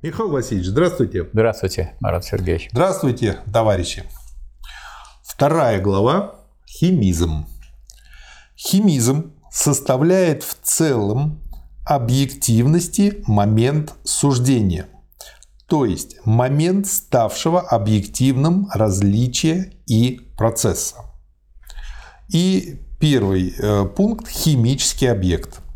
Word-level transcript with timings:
Михаил 0.00 0.30
Васильевич, 0.30 0.68
здравствуйте. 0.68 1.28
Здравствуйте, 1.32 1.96
Марат 1.98 2.24
Сергеевич. 2.24 2.68
Здравствуйте, 2.70 3.40
товарищи. 3.52 4.04
Вторая 5.24 5.80
глава– 5.80 6.36
химизм. 6.68 7.46
Химизм 8.56 9.32
составляет 9.50 10.44
в 10.44 10.56
целом 10.62 11.42
объективности 11.84 13.24
момент 13.26 13.94
суждения, 14.04 14.86
то 15.66 15.84
есть 15.84 16.24
момент 16.24 16.86
ставшего 16.86 17.60
объективным 17.60 18.68
различия 18.72 19.72
и 19.86 20.30
процесса. 20.36 20.94
И 22.28 22.80
первый 23.00 23.52
э, 23.58 23.84
пункт– 23.86 24.28
химический 24.28 25.10
объект– 25.10 25.60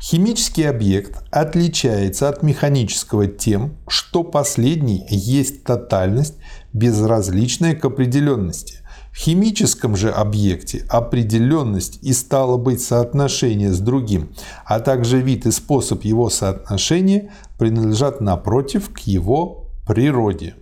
Химический 0.00 0.66
объект 0.66 1.22
отличается 1.30 2.30
от 2.30 2.42
механического 2.42 3.26
тем, 3.26 3.76
что 3.86 4.24
последний 4.24 5.04
есть 5.10 5.62
тотальность, 5.62 6.36
безразличная 6.72 7.74
к 7.74 7.84
определенности. 7.84 8.78
В 9.12 9.18
химическом 9.18 9.96
же 9.96 10.10
объекте 10.10 10.86
определенность 10.88 11.98
и 12.00 12.14
стало 12.14 12.56
быть 12.56 12.80
соотношение 12.80 13.74
с 13.74 13.78
другим, 13.78 14.32
а 14.64 14.80
также 14.80 15.20
вид 15.20 15.44
и 15.44 15.50
способ 15.50 16.02
его 16.04 16.30
соотношения 16.30 17.30
принадлежат 17.58 18.22
напротив 18.22 18.90
к 18.94 19.00
его 19.00 19.66
природе. 19.86 20.54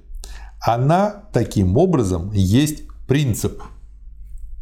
Она 0.61 1.27
таким 1.33 1.77
образом 1.77 2.33
есть 2.33 2.89
принцип– 3.07 3.63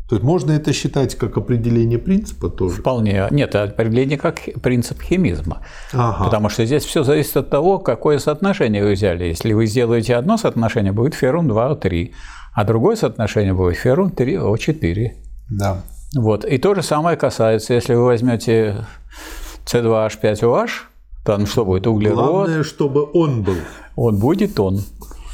то 0.09 0.15
есть 0.15 0.23
можно 0.23 0.52
это 0.52 0.73
считать 0.73 1.16
как 1.16 1.37
определение 1.37 1.98
принципа 1.98 2.48
тоже? 2.48 2.77
Вполне. 2.77 3.27
Нет, 3.30 3.55
определение 3.56 4.16
как 4.16 4.41
принцип 4.62 5.02
химизма. 5.02 5.62
Ага. 5.92 6.24
Потому 6.24 6.48
что 6.48 6.65
здесь 6.65 6.84
все 6.84 7.02
зависит 7.02 7.37
от 7.37 7.51
того, 7.51 7.79
какое 7.79 8.19
соотношение 8.19 8.84
вы 8.84 8.92
взяли. 8.92 9.24
Если 9.24 9.52
вы 9.52 9.66
сделаете 9.66 10.15
одно 10.15 10.37
соотношение, 10.37 10.93
будет 10.93 11.15
феррум 11.15 11.51
2О3, 11.51 12.13
а 12.54 12.65
другое 12.65 12.95
соотношение 12.95 13.52
будет 13.52 13.76
феррум 13.76 14.10
3О4. 14.10 15.10
Да. 15.51 15.82
Вот. 16.15 16.45
И 16.45 16.59
то 16.59 16.74
же 16.76 16.82
самое 16.82 17.16
касается, 17.16 17.74
если 17.74 17.95
вы 17.95 18.04
возьмете 18.04 18.87
C2H5OH, 19.66 20.68
там 21.24 21.46
что 21.46 21.65
будет? 21.65 21.88
Углерод. 21.88 22.16
Главное, 22.16 22.63
чтобы 22.63 23.10
он 23.13 23.43
был. 23.43 23.57
Он 23.96 24.18
будет 24.18 24.60
он. 24.60 24.82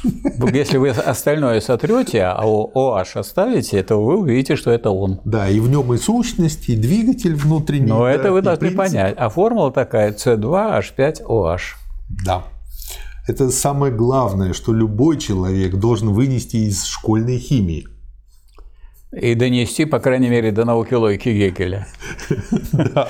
Если 0.03 0.77
вы 0.77 0.89
остальное 0.89 1.61
сотрете, 1.61 2.23
а 2.23 2.43
OH 2.45 3.19
оставите, 3.19 3.81
то 3.83 4.03
вы 4.03 4.17
увидите, 4.17 4.55
что 4.55 4.71
это 4.71 4.89
он. 4.89 5.21
Да, 5.25 5.49
и 5.49 5.59
в 5.59 5.69
нем 5.69 5.93
и 5.93 5.97
сущность, 5.97 6.69
и 6.69 6.75
двигатель 6.75 7.35
внутренний. 7.35 7.87
Но 7.87 8.03
да, 8.03 8.11
это 8.11 8.31
вы 8.31 8.41
должны 8.41 8.67
принцип. 8.67 8.77
понять. 8.77 9.15
А 9.17 9.29
формула 9.29 9.71
такая 9.71 10.11
C2H5OH. 10.11 11.59
Да. 12.25 12.43
Это 13.27 13.49
самое 13.51 13.93
главное, 13.93 14.53
что 14.53 14.73
любой 14.73 15.17
человек 15.17 15.75
должен 15.75 16.09
вынести 16.09 16.57
из 16.57 16.83
школьной 16.83 17.39
химии. 17.39 17.87
И 19.13 19.35
донести, 19.35 19.85
по 19.85 19.99
крайней 19.99 20.29
мере, 20.29 20.51
до 20.51 20.65
науки 20.65 20.95
логики 20.95 21.29
Гегеля. 21.29 21.87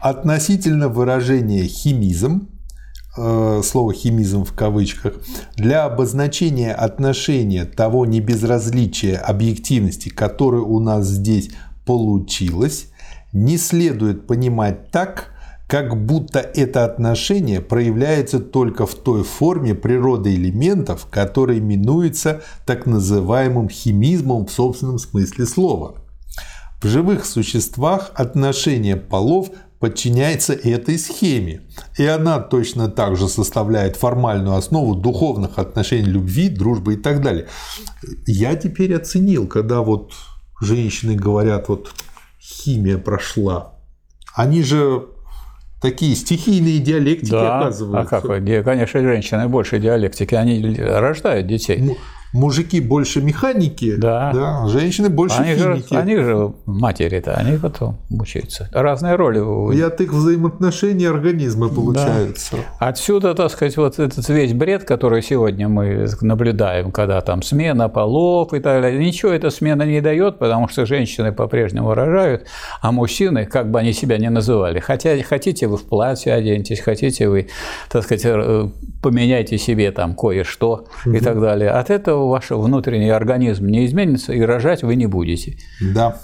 Относительно 0.00 0.88
выражения 0.88 1.64
химизм 1.64 2.48
слово 3.14 3.92
химизм 3.92 4.44
в 4.44 4.52
кавычках, 4.52 5.14
для 5.56 5.84
обозначения 5.84 6.72
отношения 6.72 7.64
того 7.64 8.06
небезразличия 8.06 9.16
объективности, 9.16 10.08
которое 10.08 10.62
у 10.62 10.78
нас 10.78 11.06
здесь 11.06 11.50
получилось, 11.84 12.88
не 13.32 13.58
следует 13.58 14.26
понимать 14.26 14.90
так, 14.90 15.32
как 15.68 16.02
будто 16.06 16.38
это 16.38 16.84
отношение 16.84 17.60
проявляется 17.60 18.40
только 18.40 18.86
в 18.86 18.94
той 18.94 19.22
форме 19.22 19.74
природы 19.74 20.34
элементов, 20.34 21.06
которая 21.10 21.58
именуется 21.58 22.40
так 22.64 22.86
называемым 22.86 23.68
химизмом 23.68 24.46
в 24.46 24.50
собственном 24.50 24.98
смысле 24.98 25.44
слова. 25.44 25.96
В 26.80 26.86
живых 26.86 27.26
существах 27.26 28.12
отношение 28.14 28.96
полов 28.96 29.50
подчиняется 29.80 30.54
этой 30.54 30.98
схеме. 30.98 31.62
И 31.96 32.04
она 32.04 32.40
точно 32.40 32.88
так 32.88 33.16
же 33.16 33.28
составляет 33.28 33.96
формальную 33.96 34.56
основу 34.56 34.94
духовных 34.94 35.58
отношений 35.58 36.08
любви, 36.08 36.48
дружбы 36.48 36.94
и 36.94 36.96
так 36.96 37.22
далее. 37.22 37.46
Я 38.26 38.56
теперь 38.56 38.94
оценил, 38.94 39.46
когда 39.46 39.82
вот 39.82 40.12
женщины 40.60 41.14
говорят, 41.14 41.68
вот 41.68 41.92
химия 42.40 42.98
прошла. 42.98 43.74
Они 44.34 44.62
же 44.62 45.06
такие 45.80 46.16
стихийные 46.16 46.80
диалектики 46.80 47.30
да, 47.30 47.60
оказываются. 47.60 48.16
А 48.16 48.20
как? 48.20 48.64
Конечно, 48.64 49.00
женщины 49.00 49.48
больше 49.48 49.78
диалектики, 49.78 50.34
они 50.34 50.74
рождают 50.76 51.46
детей 51.46 51.96
мужики 52.32 52.80
больше 52.80 53.20
механики, 53.22 53.96
да. 53.96 54.32
Да, 54.32 54.68
женщины 54.68 55.08
больше 55.08 55.38
они 55.38 55.54
химики. 55.54 55.92
Же, 55.92 55.98
они 55.98 56.16
же 56.16 56.52
матери-то, 56.66 57.34
они 57.34 57.58
потом 57.58 57.96
мучаются. 58.10 58.68
Разные 58.72 59.14
роли. 59.14 59.38
И 59.76 59.80
от 59.80 60.00
их 60.00 60.12
взаимоотношений 60.12 61.06
организма 61.06 61.68
получаются. 61.68 62.56
Да. 62.56 62.88
Отсюда, 62.88 63.34
так 63.34 63.50
сказать, 63.50 63.76
вот 63.76 63.98
этот 63.98 64.28
весь 64.28 64.52
бред, 64.52 64.84
который 64.84 65.22
сегодня 65.22 65.68
мы 65.68 66.08
наблюдаем, 66.20 66.90
когда 66.90 67.20
там 67.20 67.42
смена 67.42 67.88
полов 67.88 68.52
и 68.52 68.60
так 68.60 68.82
далее. 68.82 68.98
Ничего 68.98 69.32
эта 69.32 69.50
смена 69.50 69.82
не 69.82 70.00
дает, 70.00 70.38
потому 70.38 70.68
что 70.68 70.86
женщины 70.86 71.32
по-прежнему 71.32 71.94
рожают, 71.94 72.46
а 72.80 72.92
мужчины, 72.92 73.46
как 73.46 73.70
бы 73.70 73.78
они 73.78 73.92
себя 73.92 74.18
ни 74.18 74.28
называли, 74.28 74.80
хотя 74.80 75.10
хотите 75.22 75.66
вы 75.66 75.76
в 75.76 75.84
платье 75.84 76.32
оденьтесь, 76.34 76.80
хотите 76.80 77.28
вы, 77.28 77.48
так 77.90 78.04
сказать, 78.04 78.22
э, 78.24 78.68
поменяйте 79.02 79.58
себе 79.58 79.90
там 79.92 80.14
кое-что 80.14 80.86
угу. 81.06 81.14
и 81.14 81.20
так 81.20 81.40
далее. 81.40 81.70
От 81.70 81.90
этого 81.90 82.17
ваш 82.26 82.50
внутренний 82.50 83.10
организм 83.10 83.66
не 83.66 83.86
изменится, 83.86 84.32
и 84.32 84.40
рожать 84.40 84.82
вы 84.82 84.96
не 84.96 85.06
будете. 85.06 85.58
Да. 85.80 86.20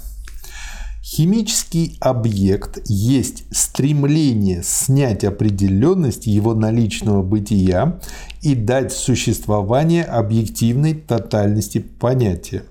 Химический 1.03 1.99
объект 2.01 2.81
есть 2.87 3.45
стремление 3.55 4.63
снять 4.65 5.23
определенность 5.23 6.27
его 6.27 6.55
наличного 6.55 7.23
бытия 7.23 8.01
и 8.41 8.55
дать 8.55 8.91
существование 8.91 10.03
объективной 10.03 10.95
тотальности 10.95 11.79
понятия. 11.79 12.63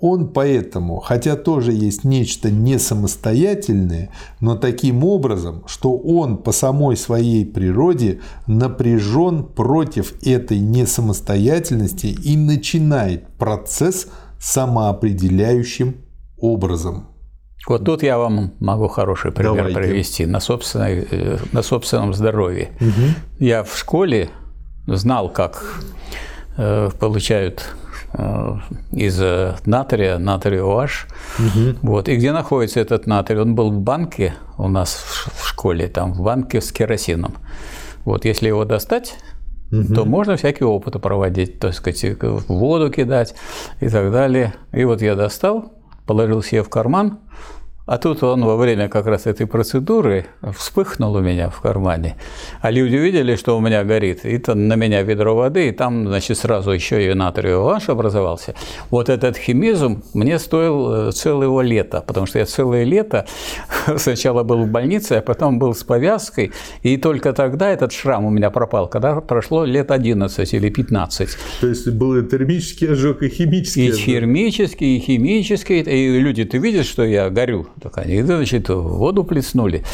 Он 0.00 0.28
поэтому, 0.28 1.00
хотя 1.00 1.34
тоже 1.34 1.72
есть 1.72 2.04
нечто 2.04 2.52
не 2.52 2.78
самостоятельное, 2.78 4.10
но 4.40 4.54
таким 4.54 5.02
образом, 5.02 5.64
что 5.66 5.96
он 5.96 6.38
по 6.38 6.52
самой 6.52 6.96
своей 6.96 7.44
природе 7.44 8.20
напряжен 8.46 9.42
против 9.44 10.14
этой 10.24 10.60
несамостоятельности 10.60 12.06
и 12.06 12.36
начинает 12.36 13.26
процесс 13.38 14.08
самоопределяющим 14.38 15.96
образом. 16.38 17.08
Вот 17.66 17.84
тут 17.84 18.04
я 18.04 18.18
вам 18.18 18.54
могу 18.60 18.86
хороший 18.86 19.32
пример 19.32 19.56
Давайте. 19.56 19.80
привести 19.80 20.26
на, 20.26 20.38
собственной, 20.38 21.06
э, 21.10 21.38
на 21.50 21.62
собственном 21.62 22.14
здоровье. 22.14 22.70
Угу. 22.80 23.44
Я 23.44 23.64
в 23.64 23.76
школе 23.76 24.30
знал, 24.86 25.28
как 25.28 25.80
э, 26.56 26.88
получают 27.00 27.74
из 28.92 29.20
натрия, 29.66 30.18
натрий 30.18 30.58
OH. 30.58 30.88
Угу. 31.38 31.78
Вот. 31.82 32.08
И 32.08 32.16
где 32.16 32.32
находится 32.32 32.80
этот 32.80 33.06
натрий? 33.06 33.38
Он 33.38 33.54
был 33.54 33.70
в 33.70 33.80
банке 33.80 34.34
у 34.56 34.68
нас 34.68 34.94
в 35.34 35.46
школе, 35.46 35.88
там 35.88 36.14
в 36.14 36.22
банке 36.22 36.60
с 36.60 36.72
керосином. 36.72 37.34
Вот 38.04 38.24
если 38.24 38.48
его 38.48 38.64
достать, 38.64 39.16
угу. 39.70 39.94
то 39.94 40.04
можно 40.04 40.36
всякие 40.36 40.66
опыты 40.66 40.98
проводить, 40.98 41.60
то 41.60 41.70
сказать, 41.72 42.02
в 42.22 42.44
воду 42.48 42.90
кидать 42.90 43.34
и 43.80 43.88
так 43.88 44.10
далее. 44.10 44.54
И 44.72 44.84
вот 44.84 45.02
я 45.02 45.14
достал, 45.14 45.72
положил 46.06 46.42
себе 46.42 46.62
в 46.62 46.70
карман, 46.70 47.18
а 47.88 47.96
тут 47.96 48.22
он 48.22 48.44
во 48.44 48.56
время 48.56 48.90
как 48.90 49.06
раз 49.06 49.26
этой 49.26 49.46
процедуры 49.46 50.26
вспыхнул 50.54 51.14
у 51.14 51.20
меня 51.20 51.48
в 51.48 51.62
кармане. 51.62 52.16
А 52.60 52.70
люди 52.70 52.96
увидели, 52.96 53.34
что 53.34 53.56
у 53.56 53.60
меня 53.60 53.82
горит, 53.82 54.26
и 54.26 54.36
там 54.36 54.68
на 54.68 54.74
меня 54.74 55.02
ведро 55.02 55.34
воды, 55.34 55.68
и 55.68 55.72
там, 55.72 56.06
значит, 56.06 56.36
сразу 56.36 56.70
еще 56.70 57.10
и 57.10 57.14
натриевый 57.14 57.64
ваш 57.64 57.88
образовался. 57.88 58.54
Вот 58.90 59.08
этот 59.08 59.38
химизм 59.38 60.02
мне 60.12 60.38
стоил 60.38 61.08
э, 61.08 61.12
целого 61.12 61.62
лета, 61.62 62.04
потому 62.06 62.26
что 62.26 62.38
я 62.38 62.44
целое 62.44 62.84
лето 62.84 63.24
сначала 63.96 64.42
был 64.42 64.64
в 64.64 64.68
больнице, 64.68 65.12
а 65.12 65.22
потом 65.22 65.58
был 65.58 65.74
с 65.74 65.82
повязкой, 65.82 66.52
и 66.82 66.98
только 66.98 67.32
тогда 67.32 67.70
этот 67.70 67.92
шрам 67.92 68.22
у 68.26 68.30
меня 68.30 68.50
пропал, 68.50 68.88
когда 68.88 69.22
прошло 69.22 69.64
лет 69.64 69.90
11 69.90 70.52
или 70.52 70.68
15. 70.68 71.28
То 71.62 71.66
есть 71.66 71.88
был 71.88 72.22
термический 72.26 72.92
ожог 72.92 73.22
и 73.22 73.30
химический 73.30 73.86
и 73.86 73.88
ожог? 73.88 74.00
И 74.00 74.04
термический, 74.04 74.96
и 74.98 75.00
химический, 75.00 75.80
и 75.80 76.18
люди, 76.20 76.44
ты 76.44 76.58
видишь, 76.58 76.86
что 76.86 77.02
я 77.02 77.30
горю? 77.30 77.66
Так 77.82 77.98
они, 77.98 78.22
значит, 78.22 78.68
воду 78.68 79.24
плеснули. 79.24 79.84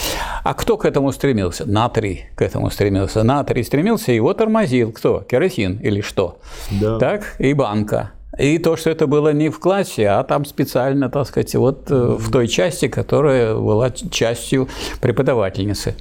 А 0.43 0.55
кто 0.55 0.77
к 0.77 0.85
этому 0.85 1.13
стремился? 1.13 1.67
Натрий 1.67 2.27
к 2.35 2.43
этому 2.43 2.71
стремился. 2.71 3.23
Натрий 3.23 3.65
стремился, 3.65 4.13
его 4.13 4.33
тормозил 4.35 4.93
кто? 4.93 5.21
Керосин 5.21 5.79
или 5.79 6.01
что? 6.01 6.39
Да. 6.71 6.99
Так, 6.99 7.37
и 7.39 7.53
банка. 7.55 8.13
И 8.39 8.59
то, 8.59 8.77
что 8.77 8.91
это 8.91 9.07
было 9.07 9.33
не 9.33 9.49
в 9.49 9.61
классе, 9.61 10.09
а 10.09 10.25
там 10.25 10.45
специально, 10.45 11.09
так 11.09 11.27
сказать, 11.29 11.55
вот 11.55 11.91
э, 11.91 12.17
в 12.19 12.33
той 12.33 12.49
части, 12.49 12.89
которая 12.89 13.55
была 13.55 13.91
частью 13.91 14.69
преподавательницы. 15.01 15.95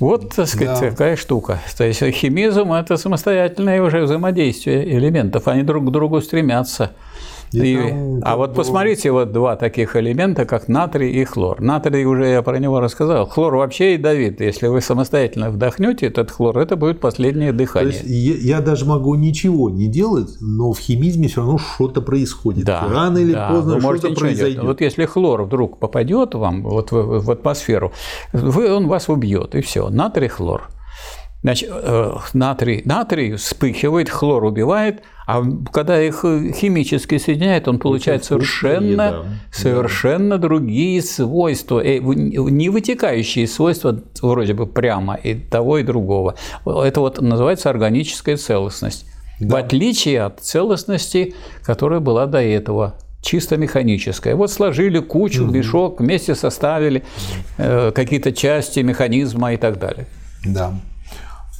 Вот, 0.00 0.34
так 0.34 0.48
сказать, 0.48 0.80
да. 0.80 0.90
такая 0.90 1.14
штука. 1.14 1.60
То 1.76 1.84
есть 1.84 2.02
химизм– 2.16 2.72
это 2.72 2.96
самостоятельное 2.96 3.80
уже 3.80 4.02
взаимодействие 4.02 4.96
элементов, 4.96 5.46
они 5.46 5.62
друг 5.62 5.86
к 5.86 5.90
другу 5.90 6.20
стремятся. 6.20 6.90
И, 7.54 8.20
а 8.22 8.36
вот 8.36 8.54
посмотрите, 8.54 9.10
вот 9.10 9.32
два 9.32 9.56
таких 9.56 9.96
элемента, 9.96 10.44
как 10.44 10.68
натрий 10.68 11.10
и 11.10 11.24
хлор. 11.24 11.60
Натрий 11.60 12.04
уже 12.04 12.26
я 12.26 12.42
про 12.42 12.58
него 12.58 12.80
рассказал. 12.80 13.26
Хлор 13.26 13.56
вообще 13.56 13.94
ядовит. 13.94 14.40
Если 14.40 14.66
вы 14.66 14.80
самостоятельно 14.80 15.50
вдохнете 15.50 16.06
этот 16.06 16.30
хлор, 16.30 16.58
это 16.58 16.76
будет 16.76 17.00
последнее 17.00 17.52
дыхание. 17.52 17.92
То 17.92 18.06
есть 18.06 18.44
я, 18.44 18.60
даже 18.60 18.86
могу 18.86 19.14
ничего 19.14 19.70
не 19.70 19.88
делать, 19.88 20.30
но 20.40 20.72
в 20.72 20.78
химизме 20.78 21.28
все 21.28 21.40
равно 21.40 21.58
что-то 21.58 22.00
происходит. 22.00 22.64
Да, 22.64 22.86
Рано 22.88 23.18
или 23.18 23.32
да, 23.32 23.50
поздно 23.50 23.80
что-то 23.80 24.14
произойдет. 24.14 24.62
Вот 24.62 24.80
если 24.80 25.04
хлор 25.04 25.42
вдруг 25.42 25.78
попадет 25.78 26.34
вам 26.34 26.62
вот 26.62 26.92
в, 26.92 27.20
в 27.20 27.30
атмосферу, 27.30 27.92
вы, 28.32 28.72
он 28.72 28.88
вас 28.88 29.08
убьет, 29.08 29.54
и 29.54 29.60
все. 29.60 29.88
Натрий, 29.88 30.28
хлор. 30.28 30.70
Значит, 31.42 31.70
э, 31.72 32.12
натрий, 32.34 32.82
натрий 32.84 33.34
вспыхивает, 33.34 34.08
хлор 34.08 34.44
убивает, 34.44 35.02
а 35.26 35.42
когда 35.72 36.02
их 36.02 36.24
э, 36.24 36.52
химически 36.52 37.18
соединяют, 37.18 37.68
он 37.68 37.78
получает 37.78 38.24
совершенно, 38.24 38.96
да. 38.96 39.24
совершенно 39.52 40.36
да. 40.36 40.42
другие 40.48 41.00
свойства, 41.02 41.80
э, 41.80 41.98
не 41.98 42.68
вытекающие 42.68 43.46
свойства 43.46 44.00
вроде 44.20 44.54
бы 44.54 44.66
прямо 44.66 45.14
и 45.14 45.34
того, 45.34 45.78
и 45.78 45.82
другого. 45.82 46.34
Это 46.64 47.00
вот 47.00 47.20
называется 47.20 47.70
органическая 47.70 48.36
целостность. 48.36 49.06
Да. 49.38 49.56
В 49.56 49.58
отличие 49.58 50.22
от 50.22 50.40
целостности, 50.40 51.34
которая 51.62 52.00
была 52.00 52.26
до 52.26 52.40
этого 52.40 52.94
чисто 53.22 53.56
механическая. 53.56 54.34
Вот 54.34 54.50
сложили 54.50 54.98
кучу, 54.98 55.44
угу. 55.44 55.52
мешок, 55.52 56.00
вместе 56.00 56.34
составили 56.34 57.04
э, 57.58 57.92
какие-то 57.94 58.32
части 58.32 58.80
механизма 58.80 59.54
и 59.54 59.56
так 59.56 59.78
далее. 59.78 60.06
Да. 60.44 60.74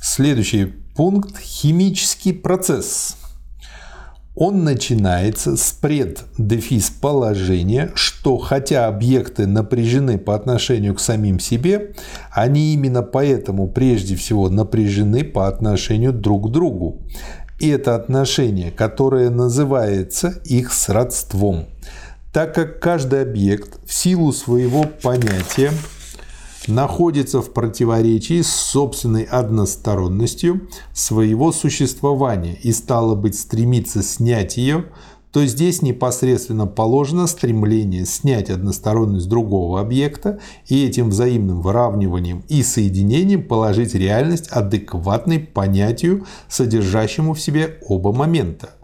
Следующий 0.02 0.66
пункт– 0.96 1.38
химический 1.40 2.34
процесс. 2.34 3.16
Он 4.34 4.64
начинается 4.64 5.56
с 5.58 5.72
преддефис 5.72 6.88
положения, 6.88 7.90
что 7.94 8.38
хотя 8.38 8.86
объекты 8.86 9.46
напряжены 9.46 10.16
по 10.16 10.34
отношению 10.34 10.94
к 10.94 11.00
самим 11.00 11.38
себе, 11.38 11.92
они 12.30 12.72
именно 12.72 13.02
поэтому 13.02 13.68
прежде 13.68 14.16
всего 14.16 14.48
напряжены 14.48 15.22
по 15.22 15.48
отношению 15.48 16.14
друг 16.14 16.48
к 16.48 16.50
другу. 16.50 17.02
И 17.60 17.68
это 17.68 17.94
отношение, 17.94 18.70
которое 18.70 19.28
называется 19.28 20.34
их 20.46 20.72
сродством, 20.72 21.66
так 22.32 22.54
как 22.54 22.80
каждый 22.80 23.22
объект 23.22 23.78
в 23.86 23.92
силу 23.92 24.32
своего 24.32 24.84
понятия 24.84 25.72
находится 26.68 27.42
в 27.42 27.52
противоречии 27.52 28.42
с 28.42 28.50
собственной 28.50 29.24
односторонностью 29.24 30.68
своего 30.92 31.52
существования. 31.52 32.58
И 32.62 32.72
стало 32.72 33.14
быть 33.14 33.38
стремится 33.38 34.02
снять 34.02 34.56
ее, 34.56 34.86
то 35.32 35.46
здесь 35.46 35.80
непосредственно 35.80 36.66
положено 36.66 37.26
стремление 37.26 38.04
снять 38.04 38.50
односторонность 38.50 39.28
другого 39.28 39.80
объекта 39.80 40.40
и 40.66 40.84
этим 40.86 41.08
взаимным 41.08 41.62
выравниванием 41.62 42.44
и 42.48 42.62
соединением 42.62 43.42
положить 43.42 43.94
реальность 43.94 44.48
адекватной 44.48 45.38
понятию, 45.38 46.26
содержащему 46.48 47.32
в 47.32 47.40
себе 47.40 47.78
оба 47.88 48.12
момента 48.12 48.74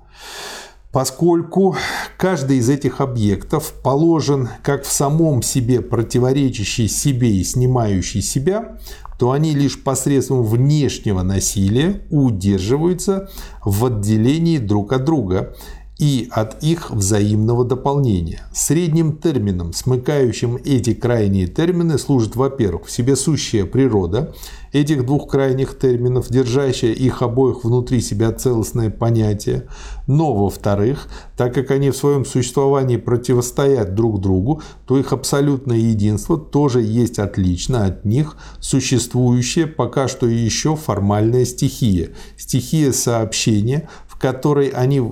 поскольку 0.93 1.77
каждый 2.17 2.59
из 2.59 2.69
этих 2.69 3.01
объектов 3.01 3.75
положен 3.83 4.49
как 4.63 4.85
в 4.85 4.93
самом 4.93 5.43
себе 5.43 5.81
противоречащий 5.81 6.89
себе 6.89 7.31
и 7.31 7.45
снимающий 7.45 8.23
себя, 8.23 8.79
то 9.19 9.33
они 9.33 9.55
лишь 9.55 9.83
посредством 9.83 10.45
внешнего 10.45 11.23
насилия 11.23 12.03
удерживаются 12.11 13.29
в 13.65 13.85
отделении 13.87 14.59
друг 14.59 14.93
от 14.93 15.05
друга 15.05 15.55
и 15.99 16.29
от 16.31 16.63
их 16.63 16.91
взаимного 16.91 17.65
дополнения. 17.65 18.43
Средним 18.53 19.17
термином, 19.17 19.73
смыкающим 19.73 20.57
эти 20.65 20.95
крайние 20.95 21.49
термины, 21.49 21.99
служит, 21.99 22.37
во-первых, 22.37 22.87
в 22.87 22.91
себе 22.91 23.17
сущая 23.17 23.65
природа 23.65 24.33
этих 24.73 25.05
двух 25.07 25.29
крайних 25.29 25.79
терминов, 25.79 26.29
держащая 26.29 26.93
их 26.93 27.23
обоих 27.23 27.65
внутри 27.65 28.01
себя 28.01 28.33
целостное 28.33 28.91
понятие, 28.91 29.67
но, 30.07 30.35
во-вторых, 30.35 31.09
так 31.37 31.55
как 31.55 31.71
они 31.71 31.91
в 31.91 31.97
своем 31.97 32.25
существовании 32.25 32.97
противостоят 32.97 33.95
друг 33.95 34.21
другу, 34.21 34.63
то 34.87 34.99
их 34.99 35.13
абсолютное 35.13 35.79
единство 35.79 36.39
тоже 36.39 36.81
есть 36.83 37.19
отлично 37.19 37.87
от 37.87 38.05
них 38.05 38.37
существующая 38.61 39.67
пока 39.67 40.07
что 40.07 40.27
еще 40.27 40.77
формальная 40.77 41.45
стихия, 41.45 42.11
стихия 42.37 42.93
сообщения, 42.93 43.89
которой 44.19 44.69
они 44.69 45.03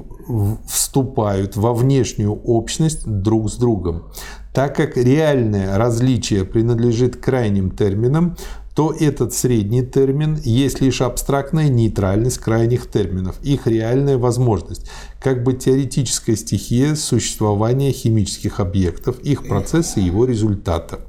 вступают 0.66 1.56
во 1.56 1.72
внешнюю 1.72 2.32
общность 2.32 3.06
друг 3.06 3.50
с 3.50 3.56
другом. 3.56 4.04
Так 4.52 4.76
как 4.76 4.96
реальное 4.96 5.76
различие 5.76 6.44
принадлежит 6.44 7.16
крайним 7.16 7.70
терминам, 7.70 8.36
то 8.74 8.92
этот 8.92 9.32
средний 9.32 9.82
термин 9.82 10.38
есть 10.44 10.82
лишь 10.82 11.00
абстрактная 11.00 11.70
нейтральность 11.70 12.38
крайних 12.38 12.90
терминов, 12.90 13.36
их 13.42 13.66
реальная 13.66 14.18
возможность, 14.18 14.90
как 15.18 15.42
бы 15.44 15.54
теоретическая 15.54 16.36
стихия 16.36 16.94
существования 16.94 17.90
химических 17.92 18.60
объектов, 18.60 19.18
их 19.20 19.48
процесса 19.48 20.00
и 20.00 20.04
его 20.04 20.26
результата. 20.26 21.00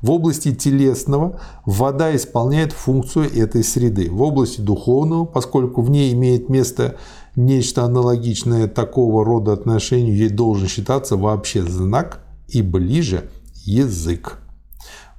В 0.00 0.10
области 0.10 0.52
телесного 0.52 1.40
вода 1.64 2.14
исполняет 2.16 2.72
функцию 2.72 3.32
этой 3.32 3.62
среды. 3.62 4.10
В 4.10 4.20
области 4.20 4.60
духовного, 4.60 5.24
поскольку 5.24 5.80
в 5.80 5.90
ней 5.90 6.12
имеет 6.12 6.48
место 6.48 6.96
нечто 7.36 7.84
аналогичное 7.84 8.68
такого 8.68 9.24
рода 9.24 9.52
отношению, 9.52 10.16
ей 10.16 10.28
должен 10.28 10.68
считаться 10.68 11.16
вообще 11.16 11.62
знак 11.62 12.20
и 12.48 12.62
ближе 12.62 13.30
язык. 13.64 14.38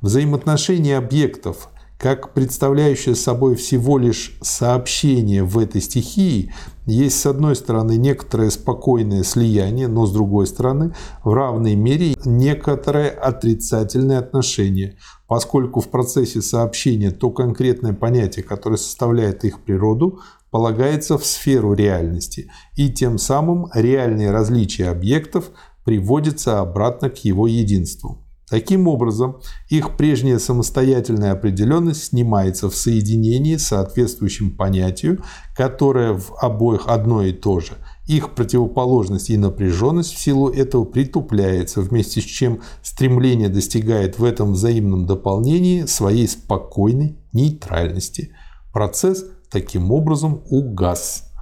Взаимоотношения 0.02 0.98
объектов 0.98 1.70
как 1.98 2.34
представляющее 2.34 3.16
собой 3.16 3.56
всего 3.56 3.98
лишь 3.98 4.38
сообщение 4.42 5.44
в 5.44 5.58
этой 5.58 5.82
стихии, 5.82 6.54
есть 6.86 7.20
с 7.20 7.26
одной 7.26 7.56
стороны 7.56 7.96
некоторое 7.96 8.50
спокойное 8.50 9.24
слияние, 9.24 9.88
но 9.88 10.06
с 10.06 10.12
другой 10.12 10.48
стороны 10.48 10.94
в 11.24 11.34
равной 11.34 11.76
мере 11.76 12.16
некоторое 12.26 13.10
отрицательное 13.10 14.20
отношение, 14.20 14.98
поскольку 15.28 15.80
в 15.80 15.90
процессе 15.90 16.42
сообщения 16.42 17.12
то 17.12 17.30
конкретное 17.30 17.94
понятие, 17.94 18.44
которое 18.44 18.78
составляет 18.78 19.46
их 19.46 19.62
природу, 19.62 20.20
полагается 20.52 21.18
в 21.18 21.26
сферу 21.26 21.74
реальности, 21.74 22.52
и 22.76 22.92
тем 22.92 23.18
самым 23.18 23.70
реальные 23.74 24.32
различия 24.32 24.90
объектов 24.90 25.52
приводятся 25.86 26.60
обратно 26.60 27.10
к 27.10 27.18
его 27.24 27.48
единству. 27.48 28.23
Таким 28.50 28.88
образом, 28.88 29.38
их 29.70 29.96
прежняя 29.96 30.38
самостоятельная 30.38 31.32
определенность 31.32 32.04
снимается 32.04 32.70
в 32.70 32.76
соединении 32.76 33.56
с 33.56 33.68
соответствующим 33.68 34.56
понятию, 34.56 35.24
которое 35.56 36.14
в 36.14 36.34
обоих 36.40 36.88
одно 36.88 37.24
и 37.24 37.32
то 37.32 37.60
же. 37.60 37.74
Их 38.06 38.36
противоположность 38.36 39.30
и 39.30 39.38
напряженность 39.38 40.14
в 40.14 40.20
силу 40.20 40.50
этого 40.50 40.84
притупляется, 40.84 41.82
вместе 41.82 42.20
с 42.20 42.26
чем 42.26 42.62
стремление 42.82 43.48
достигает 43.48 44.20
в 44.20 44.26
этом 44.26 44.54
взаимном 44.54 45.06
дополнении 45.06 45.86
своей 45.86 46.28
спокойной 46.28 47.18
нейтральности. 47.32 48.36
Процесс 48.74 49.26
таким 49.50 49.92
образом 49.92 50.44
угас. 50.50 51.33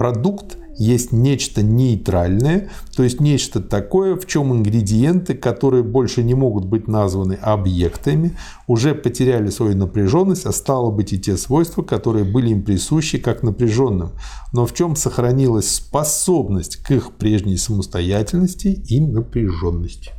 Продукт 0.00 0.56
есть 0.78 1.12
нечто 1.12 1.62
нейтральное, 1.62 2.70
то 2.96 3.02
есть 3.02 3.20
нечто 3.20 3.60
такое, 3.60 4.16
в 4.16 4.26
чем 4.26 4.50
ингредиенты, 4.50 5.34
которые 5.34 5.82
больше 5.82 6.22
не 6.22 6.32
могут 6.32 6.64
быть 6.64 6.88
названы 6.88 7.34
объектами, 7.34 8.34
уже 8.66 8.94
потеряли 8.94 9.50
свою 9.50 9.76
напряженность, 9.76 10.46
а 10.46 10.52
стало 10.52 10.90
быть 10.90 11.12
и 11.12 11.20
те 11.20 11.36
свойства, 11.36 11.82
которые 11.82 12.24
были 12.24 12.48
им 12.48 12.62
присущи 12.62 13.18
как 13.18 13.42
напряженным, 13.42 14.12
но 14.54 14.64
в 14.64 14.72
чем 14.72 14.96
сохранилась 14.96 15.68
способность 15.68 16.76
к 16.76 16.92
их 16.92 17.12
прежней 17.12 17.58
самостоятельности 17.58 18.68
и 18.68 19.00
напряженности. 19.00 20.12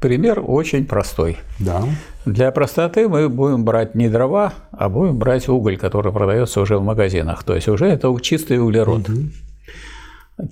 Пример 0.00 0.42
очень 0.46 0.86
простой. 0.86 1.38
Да. 1.58 1.84
Для 2.24 2.52
простоты 2.52 3.08
мы 3.08 3.28
будем 3.28 3.64
брать 3.64 3.94
не 3.94 4.08
дрова, 4.08 4.52
а 4.70 4.88
будем 4.88 5.18
брать 5.18 5.48
уголь, 5.48 5.76
который 5.76 6.12
продается 6.12 6.60
уже 6.60 6.78
в 6.78 6.84
магазинах. 6.84 7.42
То 7.42 7.54
есть 7.54 7.68
уже 7.68 7.86
это 7.86 8.16
чистый 8.20 8.60
углерод. 8.60 9.08
Угу. 9.08 9.18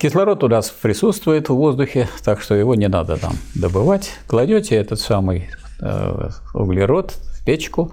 Кислород 0.00 0.42
у 0.42 0.48
нас 0.48 0.70
присутствует 0.70 1.48
в 1.48 1.54
воздухе, 1.54 2.08
так 2.24 2.40
что 2.40 2.56
его 2.56 2.74
не 2.74 2.88
надо 2.88 3.16
там 3.18 3.34
добывать. 3.54 4.10
Кладете 4.26 4.74
этот 4.74 4.98
самый 4.98 5.48
э, 5.80 6.28
углерод 6.54 7.12
в 7.12 7.44
печку, 7.44 7.92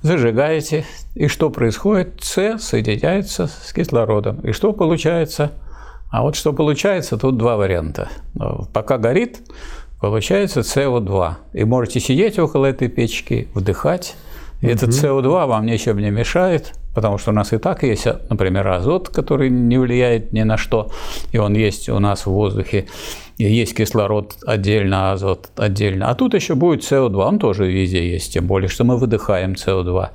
зажигаете, 0.00 0.86
и 1.14 1.26
что 1.26 1.50
происходит? 1.50 2.22
С 2.22 2.56
соединяется 2.58 3.48
с 3.48 3.74
кислородом. 3.74 4.40
И 4.40 4.52
что 4.52 4.72
получается? 4.72 5.52
А 6.10 6.22
вот 6.22 6.36
что 6.36 6.54
получается, 6.54 7.18
тут 7.18 7.36
два 7.36 7.58
варианта. 7.58 8.08
Пока 8.72 8.96
горит, 8.96 9.42
получается 10.10 10.60
СО2. 10.60 11.34
И 11.54 11.64
можете 11.64 12.00
сидеть 12.00 12.38
около 12.38 12.66
этой 12.66 12.88
печки, 12.88 13.48
вдыхать. 13.54 14.14
И 14.60 14.66
угу. 14.66 14.72
этот 14.72 14.90
СО2 14.90 15.46
вам 15.46 15.66
ничем 15.66 15.98
не 15.98 16.10
мешает, 16.10 16.72
потому 16.94 17.18
что 17.18 17.30
у 17.30 17.34
нас 17.34 17.52
и 17.52 17.58
так 17.58 17.82
есть, 17.82 18.06
например, 18.30 18.66
азот, 18.68 19.10
который 19.10 19.50
не 19.50 19.78
влияет 19.78 20.32
ни 20.32 20.42
на 20.42 20.56
что, 20.56 20.90
и 21.32 21.38
он 21.38 21.54
есть 21.54 21.88
у 21.88 21.98
нас 21.98 22.22
в 22.22 22.30
воздухе. 22.30 22.86
И 23.36 23.44
есть 23.44 23.76
кислород 23.76 24.36
отдельно, 24.46 25.12
азот 25.12 25.50
отдельно. 25.56 26.08
А 26.08 26.14
тут 26.14 26.34
еще 26.34 26.54
будет 26.54 26.80
СО2, 26.80 27.16
он 27.16 27.38
тоже 27.38 27.70
везде 27.70 28.10
есть, 28.10 28.32
тем 28.32 28.46
более, 28.46 28.68
что 28.68 28.84
мы 28.84 28.96
выдыхаем 28.96 29.52
СО2. 29.52 30.08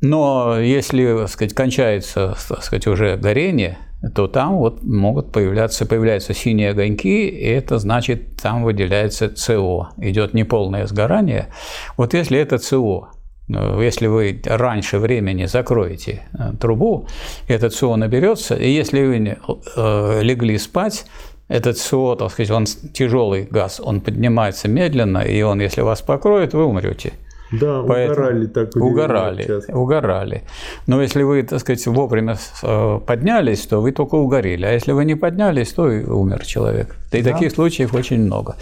Но 0.00 0.58
если, 0.60 1.18
так 1.18 1.28
сказать, 1.28 1.54
кончается, 1.54 2.36
так 2.48 2.62
сказать, 2.62 2.86
уже 2.86 3.16
горение, 3.16 3.76
то 4.14 4.28
там 4.28 4.58
вот 4.58 4.82
могут 4.84 5.32
появляться, 5.32 5.84
появляются 5.84 6.32
синие 6.32 6.70
огоньки, 6.70 7.28
и 7.28 7.46
это 7.46 7.78
значит, 7.78 8.36
там 8.36 8.62
выделяется 8.62 9.34
СО. 9.34 9.90
Идет 9.98 10.34
неполное 10.34 10.86
сгорание. 10.86 11.48
Вот 11.96 12.14
если 12.14 12.38
это 12.38 12.58
СО, 12.58 13.08
э, 13.48 13.80
если 13.82 14.06
вы 14.06 14.40
раньше 14.44 14.98
времени 14.98 15.46
закроете 15.46 16.22
э, 16.32 16.52
трубу, 16.60 17.08
этот 17.48 17.74
СО 17.74 17.96
наберется, 17.96 18.54
и 18.54 18.70
если 18.70 19.04
вы 19.04 19.36
э, 19.76 20.22
легли 20.22 20.58
спать, 20.58 21.06
этот 21.48 21.78
СО, 21.78 22.14
так 22.14 22.30
сказать, 22.30 22.50
он 22.50 22.66
тяжелый 22.66 23.48
газ, 23.50 23.80
он 23.82 24.00
поднимается 24.00 24.68
медленно, 24.68 25.18
и 25.18 25.42
он, 25.42 25.60
если 25.60 25.80
вас 25.80 26.02
покроет, 26.02 26.54
вы 26.54 26.64
умрете. 26.64 27.14
Да, 27.50 27.82
Поэтому 27.82 28.12
угорали 28.12 28.46
так. 28.46 28.76
Угорали, 28.76 29.42
часто. 29.46 29.76
угорали. 29.76 30.42
Но 30.86 31.00
если 31.00 31.22
вы, 31.22 31.42
так 31.42 31.60
сказать, 31.60 31.86
вовремя 31.86 32.36
э, 32.62 33.00
поднялись, 33.06 33.66
то 33.66 33.80
вы 33.80 33.92
только 33.92 34.16
угорели. 34.16 34.66
А 34.66 34.72
если 34.72 34.92
вы 34.92 35.04
не 35.04 35.14
поднялись, 35.14 35.72
то 35.72 35.90
и 35.90 36.04
умер 36.04 36.44
человек. 36.44 36.96
И 37.12 37.22
да. 37.22 37.32
таких 37.32 37.52
случаев 37.52 37.94
очень 37.94 38.20
много. 38.20 38.56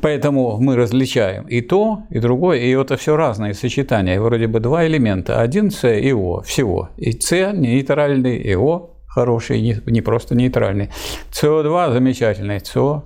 Поэтому 0.00 0.58
мы 0.58 0.76
различаем 0.76 1.44
и 1.44 1.60
то, 1.60 2.02
и 2.10 2.18
другое. 2.18 2.58
И 2.58 2.70
это 2.70 2.96
все 2.96 3.16
разные 3.16 3.54
сочетания. 3.54 4.20
Вроде 4.20 4.48
бы 4.48 4.60
два 4.60 4.86
элемента. 4.86 5.40
Один 5.40 5.70
С 5.70 5.88
и 5.88 6.12
О 6.12 6.40
всего. 6.40 6.88
И 6.96 7.12
С 7.12 7.52
нейтральный, 7.52 8.38
и 8.38 8.56
О 8.56 8.90
хороший, 9.06 9.60
не, 9.60 9.76
не 9.86 10.00
просто 10.00 10.34
нейтральный. 10.34 10.90
СО2 11.30 11.92
замечательный, 11.92 12.60
СО 12.60 13.04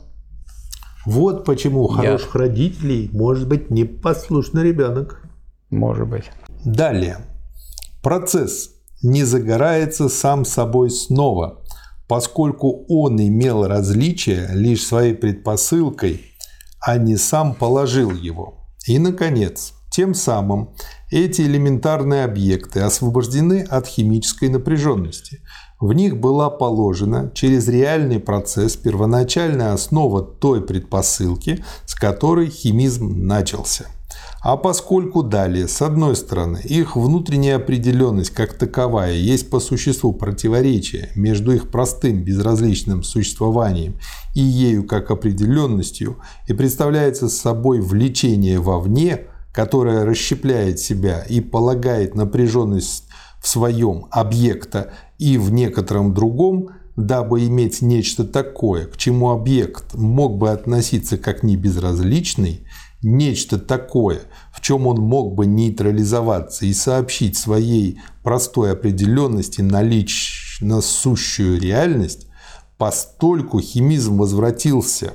вот 1.07 1.45
почему 1.45 1.85
у 1.85 1.89
хороших 1.89 2.35
Я... 2.35 2.41
родителей 2.41 3.09
может 3.13 3.49
быть 3.49 3.71
непослушный 3.71 4.65
ребенок. 4.65 5.23
Может 5.71 6.09
быть. 6.09 6.25
Далее. 6.65 7.19
Процесс 8.03 8.71
не 9.03 9.25
загорается 9.25 10.09
сам 10.09 10.45
собой 10.45 10.91
снова, 10.91 11.63
поскольку 12.09 12.85
он 12.89 13.21
имел 13.21 13.67
различие 13.67 14.49
лишь 14.53 14.85
своей 14.85 15.15
предпосылкой, 15.15 16.23
а 16.81 16.99
не 16.99 17.17
сам 17.17 17.55
положил 17.55 18.11
его. 18.11 18.69
И, 18.87 18.99
наконец, 18.99 19.75
тем 19.91 20.13
самым 20.15 20.75
эти 21.11 21.43
элементарные 21.43 22.25
объекты 22.25 22.81
освобождены 22.81 23.63
от 23.63 23.87
химической 23.87 24.49
напряженности. 24.49 25.41
В 25.81 25.93
них 25.93 26.19
была 26.19 26.49
положена 26.49 27.31
через 27.35 27.69
реальный 27.69 28.19
процесс 28.19 28.77
первоначальная 28.77 29.75
основа 29.75 30.23
той 30.23 30.63
предпосылки, 30.63 31.63
с 31.85 31.95
которой 31.95 32.49
химизм 32.49 33.27
начался. 33.27 33.87
А 34.41 34.57
поскольку 34.57 35.23
далее, 35.23 35.69
с 35.69 35.83
одной 35.83 36.15
стороны, 36.17 36.61
их 36.65 36.97
внутренняя 36.97 37.57
определенность 37.57 38.31
как 38.31 38.55
таковая 38.55 39.13
есть 39.13 39.51
по 39.51 39.61
существу 39.61 40.13
противоречие 40.13 41.11
между 41.15 41.53
их 41.53 41.69
простым 41.69 42.23
безразличным 42.23 43.03
существованием 43.03 43.99
и 44.35 44.41
ею 44.41 44.87
как 44.87 45.11
определенностью 45.11 46.19
и 46.47 46.53
представляется 46.53 47.29
собой 47.29 47.81
влечение 47.81 48.61
вовне, 48.61 49.25
которое 49.53 50.05
расщепляет 50.05 50.79
себя 50.79 51.23
и 51.29 51.41
полагает 51.41 52.15
напряженность 52.15 53.05
в 53.43 53.49
своем 53.49 54.07
объекта 54.11 54.93
и 55.19 55.39
в 55.39 55.51
некотором 55.53 56.15
другом, 56.15 56.71
дабы 56.97 57.47
иметь 57.47 57.83
нечто 57.83 58.25
такое, 58.25 58.87
к 58.87 58.97
чему 58.97 59.31
объект 59.31 59.95
мог 59.95 60.39
бы 60.39 60.51
относиться 60.51 61.19
как 61.19 61.43
небезразличный, 61.43 62.67
нечто 63.03 63.59
такое, 63.59 64.23
в 64.53 64.61
чем 64.61 64.87
он 64.87 65.01
мог 65.01 65.35
бы 65.35 65.47
нейтрализоваться 65.47 66.67
и 66.67 66.73
сообщить 66.73 67.37
своей 67.37 68.01
простой 68.23 68.73
определенности 68.73 69.61
налично 69.61 70.81
сущую 70.81 71.61
реальность, 71.61 72.27
постольку 72.79 73.61
химизм 73.61 74.19
возвратился 74.19 75.13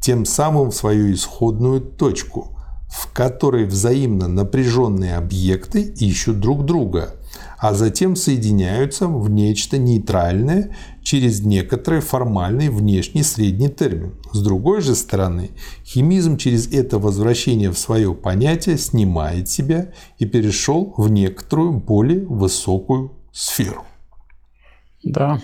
тем 0.00 0.24
самым 0.24 0.70
в 0.70 0.74
свою 0.74 1.12
исходную 1.12 1.80
точку, 1.80 2.56
в 2.88 3.12
которой 3.12 3.66
взаимно 3.66 4.28
напряженные 4.28 5.16
объекты 5.16 5.82
ищут 5.82 6.40
друг 6.40 6.64
друга, 6.64 7.17
а 7.58 7.74
затем 7.74 8.14
соединяются 8.16 9.08
в 9.08 9.28
нечто 9.28 9.78
нейтральное 9.78 10.74
через 11.02 11.40
некоторый 11.40 12.00
формальный 12.00 12.68
внешний 12.68 13.22
средний 13.22 13.68
термин. 13.68 14.14
С 14.32 14.40
другой 14.40 14.80
же 14.80 14.94
стороны, 14.94 15.50
химизм 15.84 16.36
через 16.36 16.72
это 16.72 16.98
возвращение 16.98 17.70
в 17.70 17.78
свое 17.78 18.14
понятие 18.14 18.78
снимает 18.78 19.48
себя 19.48 19.92
и 20.18 20.26
перешел 20.26 20.94
в 20.96 21.10
некоторую 21.10 21.72
более 21.72 22.24
высокую 22.26 23.12
сферу. 23.32 23.84
Да. 25.02 25.40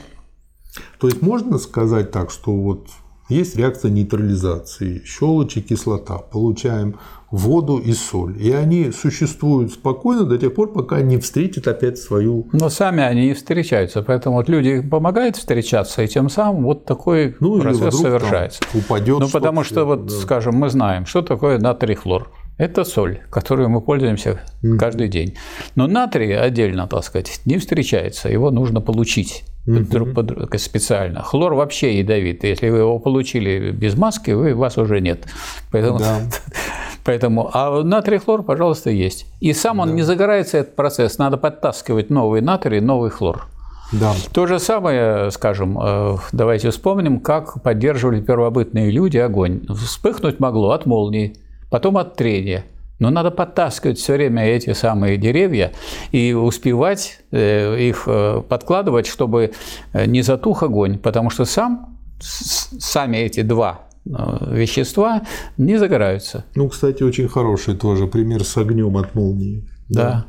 То 0.98 1.08
есть 1.08 1.22
можно 1.22 1.58
сказать 1.58 2.10
так, 2.10 2.30
что 2.30 2.52
вот 2.52 2.88
есть 3.28 3.56
реакция 3.56 3.90
нейтрализации, 3.90 5.02
щелочь 5.04 5.56
и 5.56 5.62
кислота. 5.62 6.18
Получаем 6.18 6.96
воду 7.30 7.78
и 7.78 7.92
соль. 7.92 8.36
И 8.40 8.52
они 8.52 8.92
существуют 8.92 9.72
спокойно 9.72 10.24
до 10.24 10.38
тех 10.38 10.54
пор, 10.54 10.72
пока 10.72 11.00
не 11.00 11.18
встретят 11.18 11.66
опять 11.66 11.98
свою... 11.98 12.48
Но 12.52 12.68
сами 12.68 13.02
они 13.02 13.26
не 13.28 13.34
встречаются, 13.34 14.02
поэтому 14.02 14.36
вот 14.36 14.48
люди 14.48 14.80
помогают 14.80 15.36
встречаться, 15.36 16.02
и 16.02 16.06
тем 16.06 16.28
самым 16.28 16.64
вот 16.64 16.84
такой 16.84 17.36
ну, 17.40 17.60
процесс 17.60 17.98
совершается. 17.98 18.62
упадет 18.72 19.18
ну, 19.18 19.28
потому 19.28 19.64
что, 19.64 19.84
вот, 19.84 20.06
да. 20.06 20.14
скажем, 20.14 20.54
мы 20.54 20.68
знаем, 20.68 21.06
что 21.06 21.22
такое 21.22 21.58
натрий 21.58 21.96
хлор. 21.96 22.30
Это 22.56 22.84
соль, 22.84 23.20
которую 23.30 23.68
мы 23.68 23.80
пользуемся 23.80 24.40
mm. 24.62 24.76
каждый 24.76 25.08
день. 25.08 25.34
Но 25.74 25.86
натрий 25.86 26.36
отдельно, 26.36 26.86
так 26.86 27.02
сказать, 27.02 27.40
не 27.44 27.58
встречается, 27.58 28.28
его 28.28 28.50
нужно 28.50 28.80
получить 28.80 29.44
друг 29.66 30.14
под 30.14 30.26
друга 30.26 30.58
специально. 30.58 31.22
Хлор 31.22 31.54
вообще 31.54 31.98
ядовит. 31.98 32.44
Если 32.44 32.68
вы 32.68 32.78
его 32.78 32.98
получили 32.98 33.70
без 33.70 33.96
маски, 33.96 34.30
вы, 34.32 34.54
вас 34.54 34.76
уже 34.78 35.00
нет. 35.00 35.26
Поэтому, 35.72 35.98
да. 35.98 36.20
поэтому, 37.04 37.50
а 37.52 37.82
натрий 37.82 38.18
хлор, 38.18 38.42
пожалуйста, 38.42 38.90
есть. 38.90 39.26
И 39.40 39.52
сам 39.52 39.80
он 39.80 39.88
да. 39.88 39.94
не 39.94 40.02
загорается, 40.02 40.58
этот 40.58 40.76
процесс. 40.76 41.18
Надо 41.18 41.38
подтаскивать 41.38 42.10
новый 42.10 42.40
натрий, 42.40 42.80
новый 42.80 43.10
хлор. 43.10 43.46
Да. 43.92 44.12
То 44.32 44.46
же 44.46 44.58
самое, 44.58 45.30
скажем, 45.30 45.78
э, 45.80 46.16
давайте 46.32 46.70
вспомним, 46.70 47.20
как 47.20 47.62
поддерживали 47.62 48.20
первобытные 48.20 48.90
люди 48.90 49.18
огонь. 49.18 49.62
Вспыхнуть 49.68 50.40
могло 50.40 50.70
от 50.70 50.84
молнии, 50.86 51.36
потом 51.74 51.98
от 51.98 52.14
трения. 52.14 52.66
Но 53.00 53.10
надо 53.10 53.32
подтаскивать 53.32 53.98
все 53.98 54.12
время 54.12 54.44
эти 54.44 54.72
самые 54.74 55.16
деревья 55.16 55.72
и 56.12 56.32
успевать 56.32 57.18
э, 57.32 57.88
их 57.88 58.04
э, 58.06 58.42
подкладывать, 58.48 59.08
чтобы 59.08 59.50
э, 59.92 60.06
не 60.06 60.22
затух 60.22 60.62
огонь, 60.62 60.98
потому 60.98 61.30
что 61.30 61.44
сам, 61.44 61.98
сами 62.20 63.16
эти 63.16 63.42
два 63.42 63.88
вещества 64.04 65.22
не 65.56 65.76
загораются. 65.76 66.44
Ну, 66.54 66.68
кстати, 66.68 67.02
очень 67.02 67.26
хороший 67.26 67.74
тоже 67.74 68.06
пример 68.06 68.44
с 68.44 68.56
огнем 68.56 68.96
от 68.96 69.16
молнии. 69.16 69.68
Да. 69.88 70.02
да. 70.02 70.26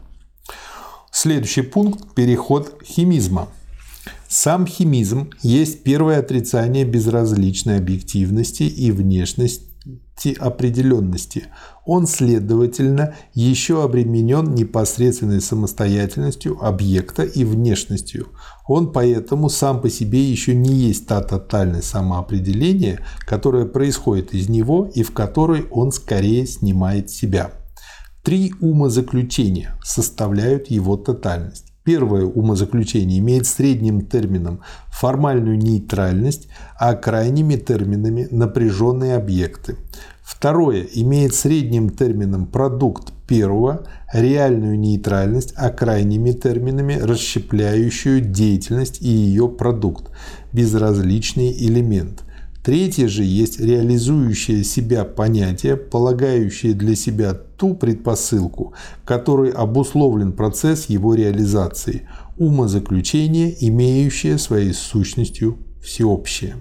Следующий 1.11 1.61
пункт– 1.61 2.15
переход 2.15 2.81
химизма. 2.83 3.49
Сам 4.27 4.65
химизм 4.65 5.29
есть 5.43 5.83
первое 5.83 6.17
отрицание 6.17 6.85
безразличной 6.85 7.77
объективности 7.77 8.63
и 8.63 8.89
внешности 8.89 9.74
определенности. 10.39 11.47
Он, 11.85 12.07
следовательно, 12.07 13.13
еще 13.33 13.83
обременен 13.83 14.55
непосредственной 14.55 15.41
самостоятельностью 15.41 16.57
объекта 16.65 17.23
и 17.23 17.43
внешностью. 17.43 18.29
Он 18.67 18.91
поэтому 18.91 19.49
сам 19.49 19.81
по 19.81 19.89
себе 19.89 20.23
еще 20.23 20.55
не 20.55 20.73
есть 20.73 21.07
та 21.07 21.21
тотальное 21.21 21.81
самоопределение, 21.81 22.99
которое 23.19 23.65
происходит 23.65 24.33
из 24.33 24.49
него 24.49 24.89
и 24.95 25.03
в 25.03 25.11
которой 25.11 25.67
он 25.69 25.91
скорее 25.91 26.47
снимает 26.47 27.09
себя. 27.09 27.51
Три 28.23 28.53
умозаключения 28.59 29.77
составляют 29.83 30.71
его 30.71 30.97
тотальность. 30.97 31.64
Первое 31.85 32.25
умозаключение 32.25 33.19
имеет 33.19 33.45
средним 33.45 34.01
термином 34.01 34.61
формальную 34.89 35.55
нейтральность, 35.59 36.47
а 36.79 36.95
крайними 36.95 37.57
терминами 37.57 38.27
напряженные 38.31 39.15
объекты. 39.15 39.77
Второе 40.23 40.81
имеет 40.81 41.35
средним 41.35 41.91
термином 41.91 42.47
продукт 42.47 43.13
первого– 43.27 43.85
реальную 44.13 44.79
нейтральность, 44.79 45.53
а 45.55 45.69
крайними 45.69 46.31
терминами– 46.31 46.93
расщепляющую 47.01 48.19
деятельность 48.19 49.03
и 49.03 49.07
ее 49.07 49.47
продукт, 49.47 50.09
безразличный 50.51 51.51
элемент. 51.51 52.23
Третье 52.63 53.07
же 53.07 53.23
есть 53.23 53.59
реализующее 53.59 54.63
себя 54.63 55.05
понятие, 55.05 55.77
полагающее 55.77 56.73
для 56.73 56.95
себя 56.95 57.39
ту 57.57 57.75
предпосылку, 57.75 58.73
которой 59.03 59.51
обусловлен 59.51 60.33
процесс 60.33 60.85
его 60.85 61.13
реализации, 61.13 62.07
умозаключение, 62.37 63.55
имеющее 63.67 64.37
своей 64.37 64.73
сущностью 64.73 65.57
всеобщее. 65.81 66.57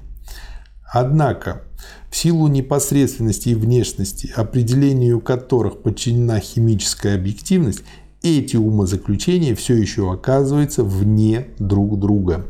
Однако, 0.93 1.63
в 2.11 2.17
силу 2.17 2.47
непосредственности 2.47 3.49
и 3.49 3.55
внешности, 3.55 4.33
определению 4.37 5.21
которых 5.21 5.83
подчинена 5.83 6.39
химическая 6.39 7.17
объективность, 7.17 7.83
эти 8.23 8.57
умозаключения 8.57 9.55
все 9.55 9.75
еще 9.75 10.13
оказываются 10.13 10.85
вне 10.85 11.49
друг 11.59 11.99
друга. 11.99 12.47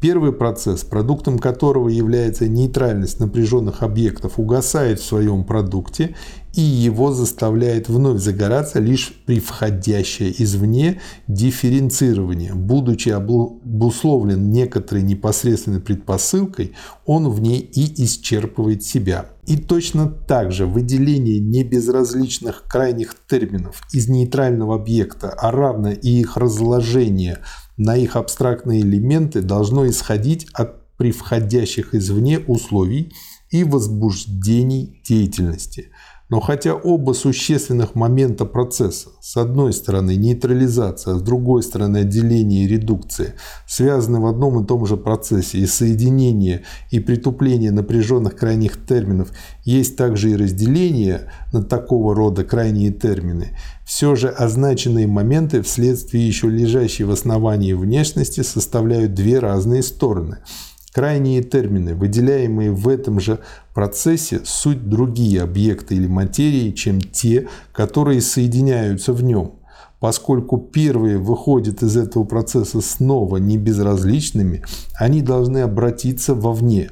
Первый 0.00 0.32
процесс, 0.32 0.84
продуктом 0.84 1.40
которого 1.40 1.88
является 1.88 2.46
нейтральность 2.46 3.18
напряженных 3.18 3.82
объектов, 3.82 4.38
угасает 4.38 5.00
в 5.00 5.04
своем 5.04 5.42
продукте 5.42 6.14
и 6.54 6.60
его 6.60 7.12
заставляет 7.12 7.88
вновь 7.88 8.20
загораться 8.20 8.78
лишь 8.78 9.12
при 9.26 9.40
входящее 9.40 10.32
извне 10.42 11.00
дифференцирование. 11.26 12.54
Будучи 12.54 13.08
обусловлен 13.08 14.50
некоторой 14.50 15.02
непосредственной 15.02 15.80
предпосылкой, 15.80 16.74
он 17.04 17.28
в 17.28 17.40
ней 17.40 17.58
и 17.58 18.04
исчерпывает 18.04 18.84
себя. 18.84 19.26
И 19.46 19.56
точно 19.56 20.08
так 20.08 20.52
же 20.52 20.66
выделение 20.66 21.40
небезразличных 21.40 22.64
крайних 22.68 23.14
терминов 23.28 23.82
из 23.92 24.08
нейтрального 24.08 24.76
объекта, 24.76 25.30
а 25.30 25.50
равно 25.50 25.90
и 25.90 26.08
их 26.08 26.36
разложение 26.36 27.38
на 27.78 27.96
их 27.96 28.16
абстрактные 28.16 28.82
элементы 28.82 29.40
должно 29.40 29.88
исходить 29.88 30.46
от 30.52 30.94
превходящих 30.96 31.94
извне 31.94 32.40
условий 32.40 33.14
и 33.50 33.64
возбуждений 33.64 35.00
деятельности– 35.04 35.90
но 36.28 36.40
хотя 36.40 36.74
оба 36.74 37.12
существенных 37.12 37.94
момента 37.94 38.44
процесса, 38.44 39.08
с 39.20 39.36
одной 39.36 39.72
стороны 39.72 40.14
нейтрализация, 40.14 41.14
с 41.14 41.22
другой 41.22 41.62
стороны 41.62 41.98
отделение 41.98 42.64
и 42.64 42.68
редукция, 42.68 43.34
связаны 43.66 44.20
в 44.20 44.26
одном 44.26 44.62
и 44.62 44.66
том 44.66 44.84
же 44.84 44.98
процессе, 44.98 45.58
и 45.58 45.66
соединение 45.66 46.64
и 46.90 47.00
притупление 47.00 47.70
напряженных 47.70 48.36
крайних 48.36 48.84
терминов 48.84 49.30
есть 49.64 49.96
также 49.96 50.30
и 50.30 50.36
разделение 50.36 51.30
на 51.52 51.62
такого 51.62 52.14
рода 52.14 52.44
крайние 52.44 52.92
термины, 52.92 53.56
все 53.86 54.14
же 54.14 54.28
означенные 54.28 55.06
моменты 55.06 55.62
вследствие 55.62 56.26
еще 56.26 56.50
лежащей 56.50 57.06
в 57.06 57.10
основании 57.10 57.72
внешности 57.72 58.42
составляют 58.42 59.14
две 59.14 59.38
разные 59.38 59.82
стороны– 59.82 60.38
Крайние 60.92 61.42
термины, 61.42 61.94
выделяемые 61.94 62.72
в 62.72 62.88
этом 62.88 63.20
же 63.20 63.40
процессе, 63.74 64.40
суть 64.44 64.88
другие 64.88 65.42
объекты 65.42 65.94
или 65.94 66.06
материи, 66.06 66.70
чем 66.72 67.00
те, 67.00 67.48
которые 67.72 68.20
соединяются 68.20 69.12
в 69.12 69.22
нем. 69.22 69.54
Поскольку 70.00 70.58
первые 70.58 71.18
выходят 71.18 71.82
из 71.82 71.96
этого 71.96 72.24
процесса 72.24 72.80
снова 72.80 73.36
не 73.36 73.58
безразличными, 73.58 74.64
они 74.94 75.22
должны 75.22 75.58
обратиться 75.58 76.34
вовне. 76.34 76.90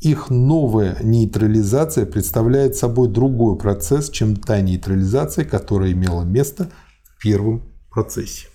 Их 0.00 0.28
новая 0.28 0.96
нейтрализация 1.02 2.04
представляет 2.04 2.76
собой 2.76 3.08
другой 3.08 3.56
процесс, 3.56 4.10
чем 4.10 4.36
та 4.36 4.60
нейтрализация, 4.60 5.44
которая 5.44 5.92
имела 5.92 6.22
место 6.22 6.70
в 7.04 7.22
первом 7.22 7.62
процессе. 7.90 8.48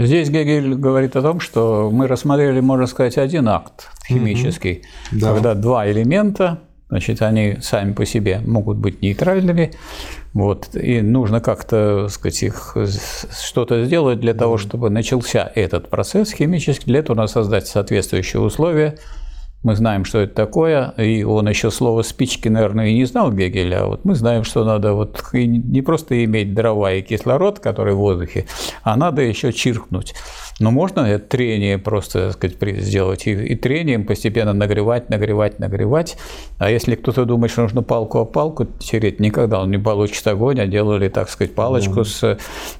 Здесь 0.00 0.30
Гегель 0.30 0.74
говорит 0.76 1.14
о 1.16 1.20
том, 1.20 1.40
что 1.40 1.90
мы 1.92 2.06
рассмотрели, 2.06 2.60
можно 2.60 2.86
сказать, 2.86 3.18
один 3.18 3.48
акт 3.48 3.90
химический, 4.08 4.82
угу. 5.12 5.20
да. 5.20 5.34
когда 5.34 5.54
два 5.54 5.90
элемента, 5.90 6.60
значит, 6.88 7.20
они 7.20 7.58
сами 7.60 7.92
по 7.92 8.06
себе 8.06 8.40
могут 8.46 8.78
быть 8.78 9.02
нейтральными, 9.02 9.72
вот, 10.32 10.74
и 10.74 11.02
нужно 11.02 11.40
как-то, 11.40 12.08
сказать, 12.08 12.42
их 12.42 12.76
что-то 13.42 13.84
сделать 13.84 14.20
для 14.20 14.32
того, 14.32 14.56
чтобы 14.56 14.88
начался 14.88 15.52
этот 15.54 15.90
процесс 15.90 16.32
химический, 16.32 16.86
для 16.86 17.00
этого 17.00 17.16
надо 17.16 17.30
создать 17.30 17.66
соответствующие 17.66 18.40
условия, 18.40 18.96
мы 19.62 19.76
знаем, 19.76 20.04
что 20.04 20.20
это 20.20 20.34
такое, 20.34 20.88
и 20.96 21.22
он 21.22 21.48
еще 21.48 21.70
слово 21.70 22.02
«спички», 22.02 22.48
наверное, 22.48 22.88
и 22.88 22.94
не 22.94 23.04
знал 23.04 23.30
Гегеля, 23.30 23.82
а 23.82 23.86
вот 23.86 24.04
мы 24.04 24.14
знаем, 24.14 24.44
что 24.44 24.64
надо 24.64 24.94
вот 24.94 25.22
не 25.32 25.82
просто 25.82 26.24
иметь 26.24 26.54
дрова 26.54 26.92
и 26.92 27.02
кислород, 27.02 27.58
который 27.58 27.94
в 27.94 27.98
воздухе, 27.98 28.46
а 28.82 28.96
надо 28.96 29.22
еще 29.22 29.52
чиркнуть. 29.52 30.14
Но 30.60 30.70
можно 30.70 31.00
это 31.00 31.26
трение 31.26 31.78
просто 31.78 32.32
так 32.38 32.52
сказать, 32.52 32.82
сделать 32.82 33.26
и, 33.26 33.32
и 33.32 33.54
трением 33.56 34.04
постепенно 34.04 34.52
нагревать, 34.52 35.08
нагревать, 35.08 35.58
нагревать. 35.58 36.18
А 36.58 36.70
если 36.70 36.94
кто-то 36.94 37.24
думает, 37.24 37.50
что 37.50 37.62
нужно 37.62 37.82
палку 37.82 38.18
о 38.18 38.26
палку 38.26 38.66
тереть, 38.78 39.20
никогда 39.20 39.60
он 39.60 39.70
не 39.70 39.78
получит 39.78 40.26
огонь, 40.26 40.60
а 40.60 40.66
делали, 40.66 41.08
так 41.08 41.30
сказать, 41.30 41.54
палочку, 41.54 42.04
с, 42.04 42.38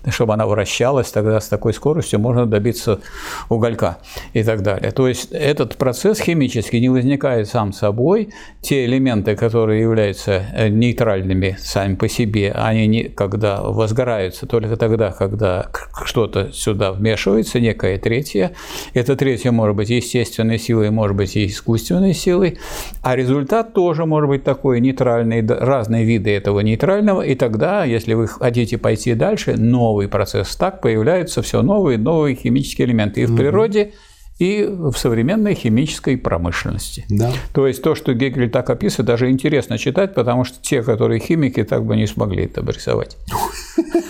чтобы 0.08 0.34
она 0.34 0.46
вращалась, 0.46 1.10
тогда 1.10 1.40
с 1.40 1.48
такой 1.48 1.72
скоростью 1.72 2.20
можно 2.20 2.44
добиться 2.46 3.00
уголька 3.48 3.98
и 4.34 4.42
так 4.42 4.62
далее. 4.62 4.90
То 4.90 5.08
есть 5.08 5.32
этот 5.32 5.76
процесс 5.76 6.20
химический 6.20 6.80
не 6.80 6.90
возникает 6.90 7.48
сам 7.48 7.72
собой. 7.72 8.28
Те 8.60 8.84
элементы, 8.84 9.36
которые 9.36 9.80
являются 9.80 10.44
э, 10.54 10.68
нейтральными 10.68 11.56
сами 11.58 11.94
по 11.94 12.08
себе, 12.08 12.52
они 12.52 12.86
не, 12.86 13.04
когда 13.04 13.62
возгораются 13.62 14.46
только 14.46 14.76
тогда, 14.76 15.12
когда 15.12 15.70
что-то 16.04 16.52
сюда 16.52 16.92
вмешивается, 16.92 17.58
некое 17.70 17.98
третье. 17.98 18.52
Это 18.94 19.16
третье 19.16 19.50
может 19.52 19.76
быть 19.76 19.90
естественной 19.90 20.58
силой, 20.58 20.90
может 20.90 21.16
быть 21.16 21.36
и 21.36 21.46
искусственной 21.46 22.14
силой. 22.14 22.58
А 23.02 23.16
результат 23.16 23.74
тоже 23.74 24.06
может 24.06 24.28
быть 24.28 24.44
такой 24.44 24.80
нейтральный, 24.80 25.46
разные 25.46 26.04
виды 26.04 26.30
этого 26.30 26.60
нейтрального. 26.60 27.22
И 27.22 27.34
тогда, 27.34 27.84
если 27.84 28.14
вы 28.14 28.26
хотите 28.28 28.78
пойти 28.78 29.14
дальше, 29.14 29.56
новый 29.56 30.08
процесс. 30.08 30.56
Так 30.56 30.80
появляются 30.80 31.42
все 31.42 31.62
новые, 31.62 31.98
новые 31.98 32.36
химические 32.36 32.88
элементы. 32.88 33.22
И 33.22 33.26
в 33.26 33.36
природе 33.36 33.92
и 34.40 34.66
в 34.66 34.94
современной 34.94 35.54
химической 35.54 36.16
промышленности. 36.16 37.04
Да. 37.10 37.30
То 37.52 37.66
есть 37.66 37.82
то, 37.82 37.94
что 37.94 38.14
Гегель 38.14 38.50
так 38.50 38.70
описывает, 38.70 39.06
даже 39.06 39.30
интересно 39.30 39.76
читать, 39.76 40.14
потому 40.14 40.44
что 40.44 40.56
те, 40.62 40.82
которые 40.82 41.20
химики, 41.20 41.62
так 41.62 41.84
бы 41.84 41.94
не 41.94 42.06
смогли 42.06 42.46
это 42.46 42.62
обрисовать. 42.62 43.18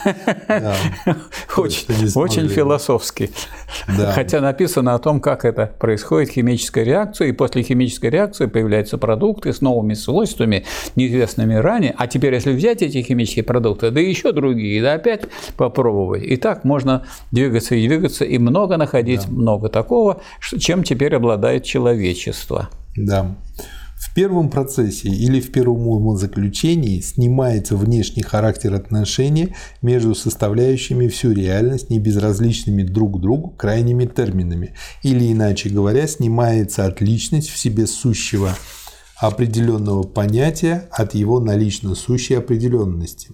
Очень 1.56 2.48
философски. 2.48 3.30
Хотя 3.86 4.40
написано 4.40 4.94
о 4.94 4.98
том, 5.00 5.20
как 5.20 5.44
это 5.44 5.66
происходит, 5.78 6.30
химическая 6.30 6.84
реакция, 6.84 7.28
и 7.28 7.32
после 7.32 7.62
химической 7.62 8.10
реакции 8.10 8.46
появляются 8.46 8.98
продукты 8.98 9.52
с 9.52 9.60
новыми 9.60 9.94
свойствами, 9.94 10.64
неизвестными 10.96 11.54
ранее. 11.54 11.94
А 11.98 12.06
теперь, 12.06 12.34
если 12.34 12.52
взять 12.52 12.82
эти 12.82 13.02
химические 13.02 13.44
продукты, 13.44 13.90
да 13.90 14.00
еще 14.00 14.30
другие, 14.32 14.80
да 14.80 14.94
опять 14.94 15.22
попробовать. 15.56 16.22
И 16.22 16.36
так 16.36 16.62
можно 16.64 17.04
двигаться 17.32 17.74
и 17.74 17.86
двигаться, 17.86 18.24
и 18.24 18.38
много 18.38 18.76
находить, 18.76 19.28
много 19.28 19.68
такого, 19.68 20.19
чем 20.58 20.82
теперь 20.84 21.14
обладает 21.14 21.64
человечество. 21.64 22.70
Да. 22.96 23.36
В 24.00 24.14
первом 24.14 24.48
процессе 24.48 25.08
или 25.08 25.40
в 25.40 25.52
первом 25.52 25.86
умозаключении 25.86 27.00
снимается 27.00 27.76
внешний 27.76 28.22
характер 28.22 28.74
отношений 28.74 29.54
между 29.82 30.14
составляющими 30.14 31.06
всю 31.08 31.32
реальность 31.32 31.90
небезразличными 31.90 32.82
друг 32.82 33.20
другу 33.20 33.50
крайними 33.50 34.06
терминами, 34.06 34.74
или 35.02 35.30
иначе 35.30 35.68
говоря, 35.68 36.06
снимается 36.06 36.86
отличность 36.86 37.50
в 37.50 37.58
себе 37.58 37.86
сущего 37.86 38.56
определенного 39.18 40.02
понятия 40.02 40.88
от 40.90 41.14
его 41.14 41.38
налично 41.38 41.94
сущей 41.94 42.38
определенности. 42.38 43.28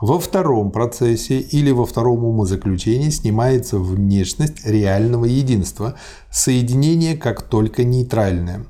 Во 0.00 0.20
втором 0.20 0.70
процессе 0.70 1.40
или 1.40 1.72
во 1.72 1.84
втором 1.84 2.24
умозаключении 2.24 3.10
снимается 3.10 3.78
внешность 3.78 4.64
реального 4.64 5.24
единства, 5.24 5.96
соединение 6.30 7.16
как 7.16 7.42
только 7.42 7.82
нейтральное. 7.82 8.66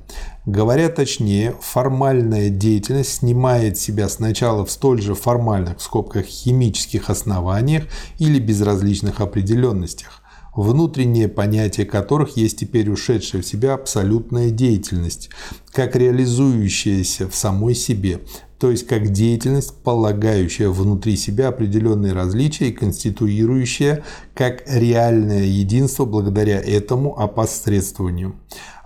Говоря 0.47 0.89
точнее, 0.89 1.53
формальная 1.61 2.49
деятельность 2.49 3.19
снимает 3.19 3.77
себя 3.77 4.09
сначала 4.09 4.65
в 4.65 4.71
столь 4.71 5.03
же 5.03 5.13
формальных, 5.13 5.77
в 5.77 5.83
скобках, 5.83 6.25
химических 6.25 7.11
основаниях 7.11 7.83
или 8.17 8.39
безразличных 8.39 9.21
определенностях, 9.21 10.23
внутреннее 10.55 11.27
понятие 11.27 11.85
которых 11.85 12.37
есть 12.37 12.57
теперь 12.57 12.89
ушедшая 12.89 13.43
в 13.43 13.45
себя 13.45 13.75
абсолютная 13.75 14.49
деятельность, 14.49 15.29
как 15.73 15.95
реализующаяся 15.95 17.29
в 17.29 17.35
самой 17.35 17.75
себе, 17.75 18.21
то 18.59 18.71
есть 18.71 18.85
как 18.87 19.09
деятельность, 19.09 19.73
полагающая 19.83 20.69
внутри 20.69 21.15
себя 21.15 21.47
определенные 21.47 22.11
различия 22.11 22.69
и 22.69 22.73
конституирующая 22.73 24.03
как 24.33 24.63
реальное 24.67 25.45
единство 25.45 26.05
благодаря 26.05 26.59
этому 26.59 27.17
опосредствованию. 27.17 28.35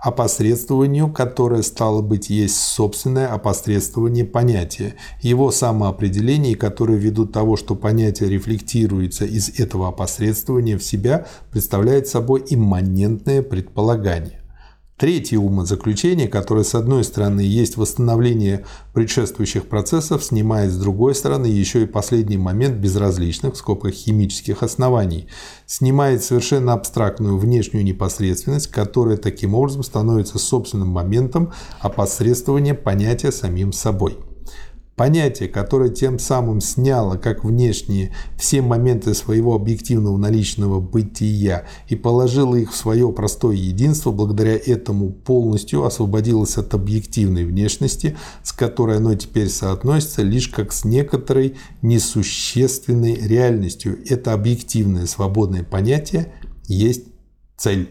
опосредствованию, 0.00 1.10
которое 1.12 1.62
стало 1.62 2.02
быть 2.02 2.30
есть 2.30 2.56
собственное 2.56 3.26
опосредствование 3.26 4.24
понятия, 4.24 4.94
его 5.22 5.50
самоопределение, 5.50 6.56
которое 6.56 6.98
ввиду 6.98 7.26
того, 7.26 7.56
что 7.56 7.74
понятие 7.74 8.28
рефлектируется 8.28 9.24
из 9.24 9.58
этого 9.58 9.88
опосредствования 9.88 10.78
в 10.78 10.84
себя, 10.84 11.26
представляет 11.50 12.06
собой 12.06 12.44
имманентное 12.48 13.42
предполагание. 13.42 14.43
Третье 14.96 15.38
умозаключение, 15.38 16.28
которое 16.28 16.62
с 16.62 16.76
одной 16.76 17.02
стороны 17.02 17.40
есть 17.40 17.76
восстановление 17.76 18.64
предшествующих 18.92 19.66
процессов, 19.68 20.22
снимает 20.22 20.70
с 20.70 20.76
другой 20.76 21.16
стороны 21.16 21.46
еще 21.46 21.82
и 21.82 21.86
последний 21.86 22.36
момент 22.36 22.76
безразличных, 22.76 23.54
в 23.54 23.56
скобках 23.56 23.92
химических 23.92 24.62
оснований, 24.62 25.26
снимает 25.66 26.22
совершенно 26.22 26.74
абстрактную 26.74 27.38
внешнюю 27.38 27.84
непосредственность, 27.84 28.68
которая 28.68 29.16
таким 29.16 29.56
образом 29.56 29.82
становится 29.82 30.38
собственным 30.38 30.88
моментом 30.90 31.52
опосредствования 31.80 32.74
понятия 32.74 33.32
самим 33.32 33.72
собой. 33.72 34.16
Понятие, 34.96 35.48
которое 35.48 35.90
тем 35.90 36.20
самым 36.20 36.60
сняло 36.60 37.16
как 37.16 37.44
внешние 37.44 38.14
все 38.38 38.62
моменты 38.62 39.12
своего 39.14 39.56
объективного 39.56 40.16
наличного 40.16 40.78
бытия 40.80 41.64
и 41.88 41.96
положило 41.96 42.54
их 42.54 42.72
в 42.72 42.76
свое 42.76 43.10
простое 43.12 43.56
единство, 43.56 44.12
благодаря 44.12 44.54
этому 44.54 45.10
полностью 45.10 45.84
освободилось 45.84 46.58
от 46.58 46.74
объективной 46.74 47.44
внешности, 47.44 48.16
с 48.44 48.52
которой 48.52 48.98
оно 48.98 49.16
теперь 49.16 49.48
соотносится 49.48 50.22
лишь 50.22 50.46
как 50.48 50.72
с 50.72 50.84
некоторой 50.84 51.56
несущественной 51.82 53.16
реальностью. 53.16 53.98
Это 54.08 54.32
объективное 54.32 55.06
свободное 55.06 55.64
понятие 55.64 56.32
есть 56.68 57.06
цель. 57.56 57.90